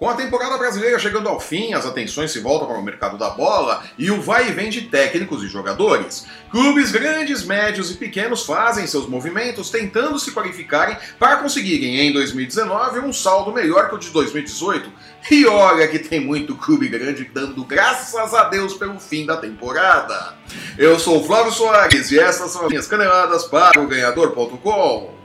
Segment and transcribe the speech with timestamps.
[0.00, 3.30] Com a temporada brasileira chegando ao fim, as atenções se voltam para o mercado da
[3.30, 6.24] bola e o vai e vem de técnicos e jogadores.
[6.52, 13.00] Clubes grandes, médios e pequenos fazem seus movimentos tentando se qualificarem para conseguirem em 2019
[13.00, 14.88] um saldo melhor que o de 2018.
[15.32, 20.36] E olha que tem muito clube grande dando graças a Deus pelo fim da temporada.
[20.78, 25.17] Eu sou o Flávio Soares e essas são as minhas caneladas para o ganhador.com.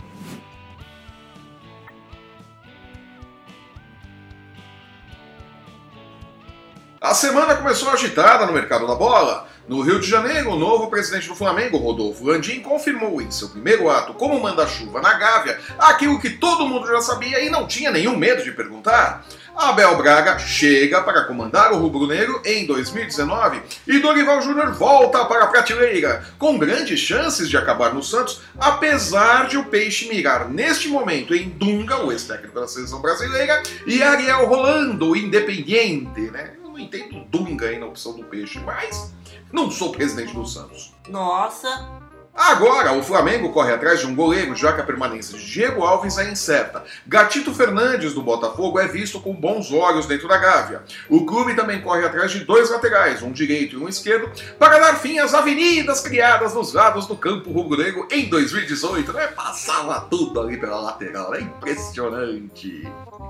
[7.03, 9.45] A semana começou agitada no mercado da bola.
[9.67, 13.89] No Rio de Janeiro, o novo presidente do Flamengo, Rodolfo Landim, confirmou em seu primeiro
[13.89, 18.15] ato como manda-chuva na Gávea aquilo que todo mundo já sabia e não tinha nenhum
[18.15, 19.25] medo de perguntar.
[19.53, 25.47] Abel Braga chega para comandar o rubro-negro em 2019 e Dorival Júnior volta para a
[25.47, 31.35] prateleira, com grandes chances de acabar no Santos, apesar de o Peixe mirar neste momento
[31.35, 36.62] em Dunga, o ex-técnico da seleção brasileira, e Ariel Rolando, o Independiente, né?
[36.73, 39.13] Não entendo Dunga aí na opção do peixe, mas
[39.51, 40.91] não sou presidente do Santos.
[41.07, 42.01] Nossa!
[42.35, 46.17] Agora, o Flamengo corre atrás de um goleiro, já que a permanência de Diego Alves
[46.17, 46.83] é incerta.
[47.05, 50.81] Gatito Fernandes, do Botafogo, é visto com bons olhos dentro da Gávea.
[51.07, 54.95] O clube também corre atrás de dois laterais, um direito e um esquerdo, para dar
[54.95, 59.13] fim às avenidas criadas nos lados do campo rubro-negro em 2018.
[59.13, 59.27] Né?
[59.27, 62.81] Passava tudo ali pela lateral, é impressionante.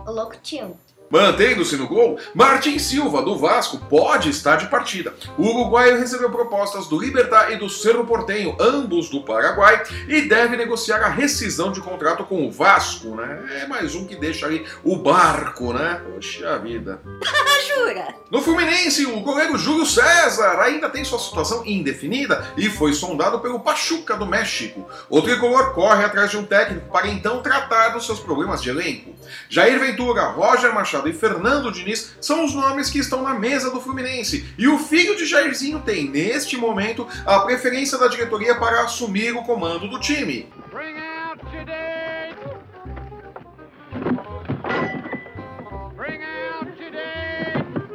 [0.06, 0.78] O louco tio.
[1.14, 5.14] Mantendo-se no gol, Martin Silva, do Vasco, pode estar de partida.
[5.38, 10.58] O uruguaio recebeu propostas do Libertar e do Cerro Portenho, ambos do Paraguai, e deve
[10.58, 13.62] negociar a rescisão de contrato com o Vasco, né?
[13.62, 16.02] É mais um que deixa ali o barco, né?
[16.04, 17.00] Poxa vida.
[17.64, 18.16] Jura?
[18.32, 23.60] No Fluminense, o goleiro Júlio César ainda tem sua situação indefinida e foi sondado pelo
[23.60, 24.88] Pachuca do México.
[25.10, 29.14] O tricolor corre atrás de um técnico para então tratar dos seus problemas de elenco.
[29.48, 33.82] Jair Ventura, Roger Machado e Fernando Diniz são os nomes que estão na mesa do
[33.82, 34.46] Fluminense.
[34.58, 39.44] E o filho de Jairzinho tem, neste momento, a preferência da diretoria para assumir o
[39.44, 40.50] comando do time.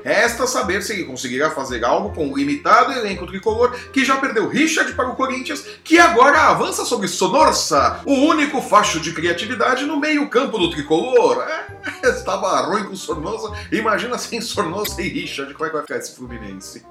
[0.08, 4.48] Resta saber se ele conseguirá fazer algo com o limitado elenco tricolor que já perdeu
[4.48, 10.00] Richard para o Corinthians, que agora avança sobre Sonorsa, o único facho de criatividade no
[10.00, 11.42] meio-campo do tricolor.
[11.42, 15.96] É, estava ruim com Sornosa, imagina sem Sornosa e Richard, como é que vai ficar
[15.98, 16.84] esse Fluminense?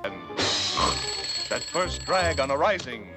[1.50, 3.08] That first drag on a rising.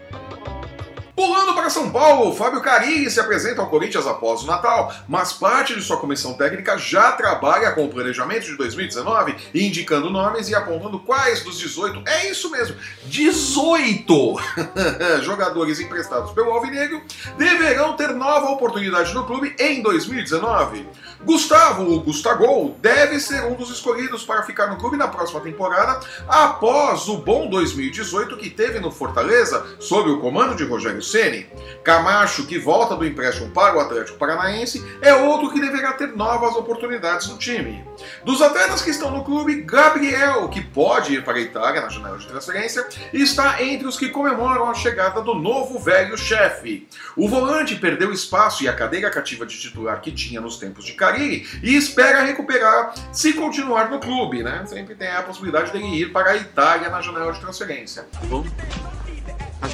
[1.21, 5.75] Pulando para São Paulo, Fábio Carilli se apresenta ao Corinthians após o Natal, mas parte
[5.75, 10.99] de sua comissão técnica já trabalha com o planejamento de 2019, indicando nomes e apontando
[10.99, 14.41] quais dos 18, é isso mesmo, 18
[15.21, 17.03] jogadores emprestados pelo Alvinegro
[17.37, 20.89] deverão ter nova oportunidade no clube em 2019.
[21.23, 26.01] Gustavo, o Gustagol, deve ser um dos escolhidos para ficar no clube na próxima temporada,
[26.27, 31.47] após o bom 2018 que teve no Fortaleza, sob o comando de Rogério Ceni.
[31.83, 36.55] Camacho, que volta do empréstimo para o Atlético Paranaense, é outro que deverá ter novas
[36.55, 37.85] oportunidades no time.
[38.25, 42.19] Dos atletas que estão no clube, Gabriel, que pode ir para a Itália na janela
[42.19, 46.87] de transferência, está entre os que comemoram a chegada do novo velho chefe.
[47.17, 50.93] O volante perdeu espaço e a cadeira cativa de titular que tinha nos tempos de
[50.93, 54.65] Carilli e espera recuperar se continuar no clube, né?
[54.67, 58.07] Sempre tem a possibilidade dele ir para a Itália na janela de transferência.
[58.15, 59.00] Acho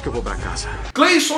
[0.07, 0.69] que eu vou para casa.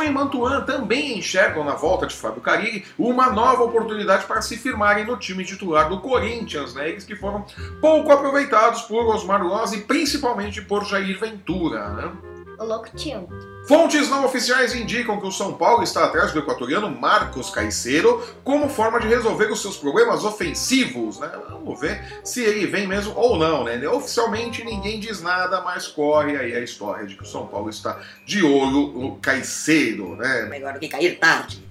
[0.03, 5.05] E Mantuan também enxergam na volta de Fábio Carilli uma nova oportunidade para se firmarem
[5.05, 6.89] no time titular do Corinthians, né?
[6.89, 7.45] Eles que foram
[7.81, 12.11] pouco aproveitados por Osmar Loz e principalmente por Jair Ventura, né?
[12.59, 13.27] O louco tio.
[13.67, 18.67] Fontes não oficiais indicam que o São Paulo está atrás do equatoriano Marcos Caicedo como
[18.67, 21.31] forma de resolver os seus problemas ofensivos, né?
[21.49, 23.87] Vamos ver se ele vem mesmo ou não, né?
[23.87, 28.01] Oficialmente ninguém diz nada, mas corre aí a história de que o São Paulo está
[28.25, 30.47] de olho no Caicedo, né?
[30.49, 31.63] Melhor do que cair tarde.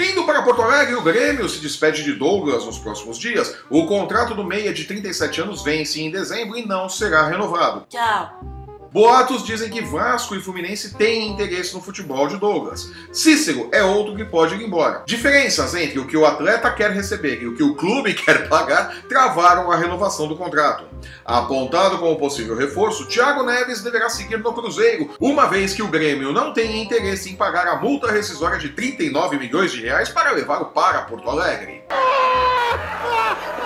[0.00, 3.56] Indo para Porto Alegre, o Grêmio se despede de Douglas nos próximos dias.
[3.68, 7.84] O contrato do meia de 37 anos vence em dezembro e não será renovado.
[7.88, 8.59] Tchau.
[8.92, 12.90] Boatos dizem que Vasco e Fluminense têm interesse no futebol de Douglas.
[13.12, 15.04] Cícero é outro que pode ir embora.
[15.06, 19.02] Diferenças entre o que o atleta quer receber e o que o clube quer pagar
[19.08, 20.84] travaram a renovação do contrato.
[21.24, 26.32] Apontado como possível reforço, Thiago Neves deverá seguir no Cruzeiro, uma vez que o Grêmio
[26.32, 30.66] não tem interesse em pagar a multa rescisória de 39 milhões de reais para levá-lo
[30.66, 31.84] para Porto Alegre.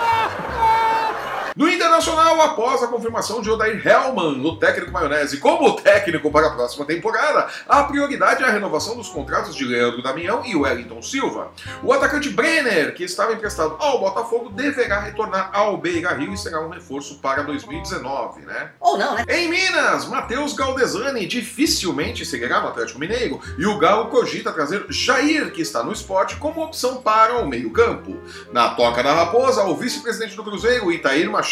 [1.55, 6.49] No Internacional, após a confirmação de Odair Hellman, o técnico maionese, como técnico para a
[6.49, 11.53] próxima temporada, a prioridade é a renovação dos contratos de Leandro Damião e Wellington Silva.
[11.81, 16.59] O atacante Brenner, que estava emprestado ao Botafogo, deverá retornar ao Beira Rio e será
[16.59, 18.71] um reforço para 2019, né?
[18.81, 19.23] Ou não, né?
[19.29, 25.53] Em Minas, Matheus Galdesani dificilmente seguirá no Atlético Mineiro e o Galo cogita trazer Jair,
[25.53, 28.17] que está no esporte, como opção para o meio-campo.
[28.51, 31.44] Na toca da Raposa, o vice-presidente do Cruzeiro, Itair Machado,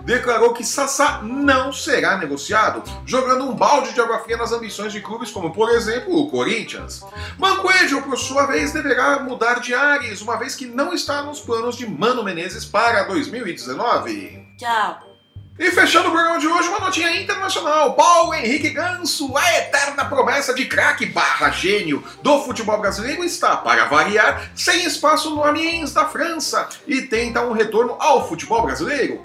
[0.00, 5.00] declarou que Sassá não será negociado, jogando um balde de água fria nas ambições de
[5.00, 7.04] clubes como, por exemplo, o Corinthians.
[7.38, 11.76] Mancoejo, por sua vez, deverá mudar de ares, uma vez que não está nos planos
[11.76, 14.46] de Mano Menezes para 2019.
[14.56, 15.13] Tchau.
[15.56, 17.94] E fechando o programa de hoje, uma notinha internacional.
[17.94, 23.84] Paulo Henrique Ganso, a eterna promessa de craque barra gênio do futebol brasileiro, está, para
[23.84, 29.22] variar, sem espaço no Amiens da França e tenta um retorno ao futebol brasileiro.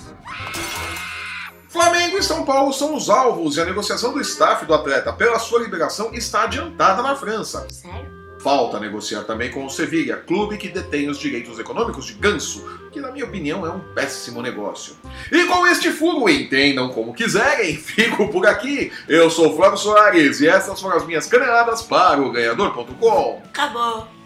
[1.67, 5.39] Flamengo e São Paulo são os alvos e a negociação do staff do atleta pela
[5.39, 7.65] sua liberação está adiantada na França.
[7.71, 8.19] Sério?
[8.39, 12.99] Falta negociar também com o Sevilla, clube que detém os direitos econômicos de Ganso, que
[12.99, 14.95] na minha opinião é um péssimo negócio.
[15.31, 18.91] E com este furo, entendam como quiserem, fico por aqui.
[19.07, 23.41] Eu sou o Flávio Soares e essas foram as minhas caneladas para o Ganhador.com.
[23.45, 24.19] Acabou.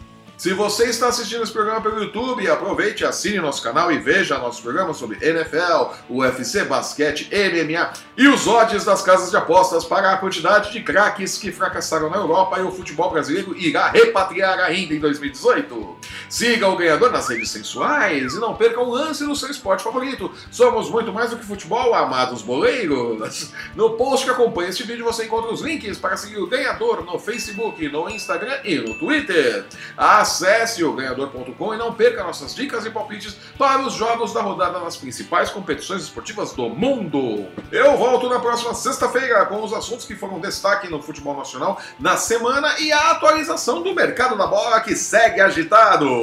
[0.43, 4.59] Se você está assistindo esse programa pelo YouTube, aproveite, assine nosso canal e veja nossos
[4.59, 10.17] programas sobre NFL, UFC, basquete, MMA e os odds das casas de apostas para a
[10.17, 14.99] quantidade de craques que fracassaram na Europa e o futebol brasileiro irá repatriar ainda em
[14.99, 15.97] 2018.
[16.33, 20.33] Siga o ganhador nas redes sensuais e não perca um lance no seu esporte favorito.
[20.49, 23.51] Somos muito mais do que futebol, amados boleiros.
[23.75, 27.19] No post que acompanha este vídeo você encontra os links para seguir o ganhador no
[27.19, 29.63] Facebook, no Instagram e no Twitter.
[29.95, 34.79] Acesse o ganhador.com e não perca nossas dicas e palpites para os jogos da rodada
[34.79, 37.45] nas principais competições esportivas do mundo.
[37.71, 42.17] Eu volto na próxima sexta-feira com os assuntos que foram destaque no futebol nacional na
[42.17, 46.22] semana e a atualização do mercado da bola que segue agitado.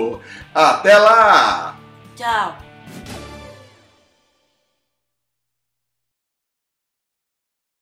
[0.55, 1.76] Até lá!
[2.17, 2.70] Tchau.